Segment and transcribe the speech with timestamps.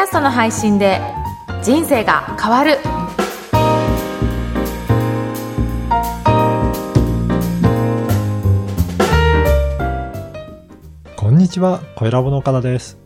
[0.00, 0.98] キャストの配信で
[1.62, 2.78] 人生が変わる
[11.16, 12.96] こんにちは、小ラボの岡田です。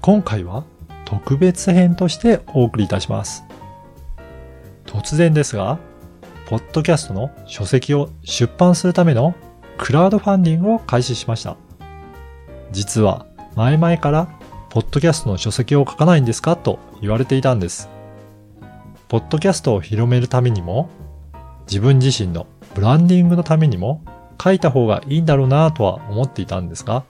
[0.00, 0.64] 今回は
[1.04, 3.44] 特別編としてお送りいたします。
[4.86, 5.78] 突然ですが、
[6.46, 9.34] ポッドキャストの書籍を出版するための
[9.76, 11.58] クラウドファンディングを開始しました。
[12.70, 14.28] 実は前々から、
[14.72, 17.90] ポッドキャストの書籍を書かないんですかと言われていたんです。
[19.06, 20.88] ポッドキャストを広めるためにも、
[21.66, 24.02] 自分自身のブランディングのためにも
[24.42, 27.04] 書いた方がいいんだろうなとは思っていたんですが、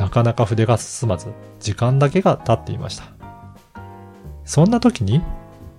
[0.00, 1.28] なかなか筆が進まず、
[1.60, 3.04] 時間だけが経っていました。
[4.44, 5.22] そんな時に、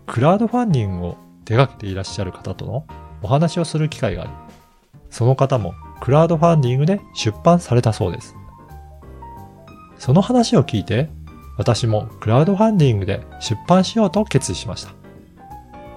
[0.06, 2.88] クラウドファンディングを手掛けていらっしゃる方との
[3.22, 4.32] お話をする機会があり、
[5.10, 8.38] その方もクラウドファンディングで出版されたそうです。
[9.98, 11.10] その話を聞いて、
[11.58, 14.92] 私もクラウドファンディングで出版しようと決意しました。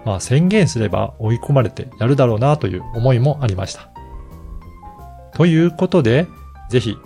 [0.04, 3.90] まあ宣言すれば追い込まれてやるだろうなという思いもありました。
[5.34, 6.26] ということで、
[6.70, 6.96] ぜひ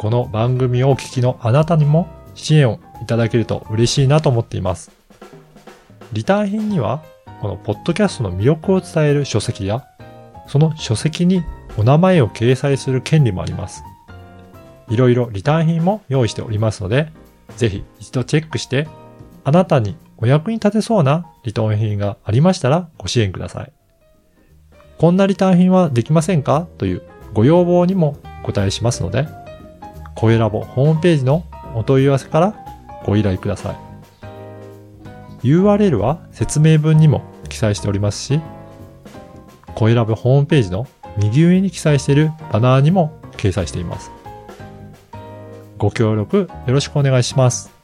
[0.00, 4.90] この番組をお聞きのあなたにも支援をいただけると嬉しいなと思っています。
[6.12, 7.02] リターン品には、
[7.40, 9.84] このポッドキャストの魅力を伝える書籍や、
[10.46, 11.44] その書籍に
[11.76, 13.82] お名前を掲載する権利もあります。
[14.90, 17.12] いろいろリターン品も用意しておりますので、
[17.56, 18.88] ぜひ一度チェックして、
[19.44, 23.72] あなたにお役に立てそうなリターン品がありましたらご支援ください。
[24.98, 26.66] こんなリターン品はできませんか？
[26.76, 27.02] という
[27.32, 29.26] ご要望にもお答えしますので、
[30.14, 32.54] 声ラボホームページのお問い合わせから
[33.06, 33.76] ご依頼ください。
[35.46, 38.40] URL は説明文にも記載しておりますし、
[39.74, 44.10] 声ラボホームページの右上に記載しているバナーにも掲載しています。
[45.80, 47.79] ご協力よろしくお願いします。